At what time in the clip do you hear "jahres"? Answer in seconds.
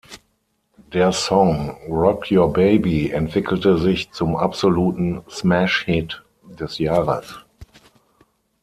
6.79-7.37